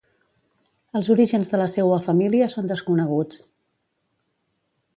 Els 0.99 1.09
orígens 1.15 1.51
de 1.51 1.59
la 1.61 1.67
seua 1.75 1.99
família 2.07 2.47
són 2.53 2.71
desconeguts. 2.71 3.45